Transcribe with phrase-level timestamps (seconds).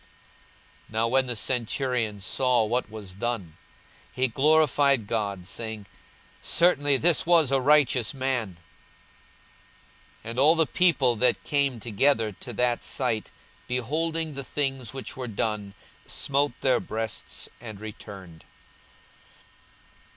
[0.87, 3.55] 42:023:047 Now when the centurion saw what was done,
[4.11, 5.85] he glorified God, saying,
[6.41, 8.57] Certainly this was a righteous man.
[10.25, 13.29] 42:023:048 And all the people that came together to that sight,
[13.67, 15.75] beholding the things which were done,
[16.07, 18.43] smote their breasts, and returned.